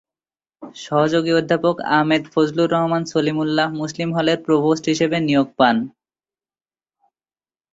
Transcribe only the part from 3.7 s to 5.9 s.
মুসলিম হলের প্রভোস্ট হিসাবে নিয়োগ পান।